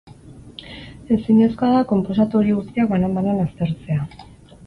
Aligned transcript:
Ezinezkoa 1.17 1.69
da 1.75 1.83
konposatu 1.91 2.41
horiek 2.41 2.57
guztiak 2.61 2.89
banan-banan 2.95 3.43
aztertzea. 3.45 4.09